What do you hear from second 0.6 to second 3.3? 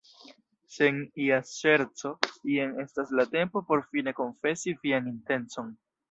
Sen ia ŝerco, jen estas la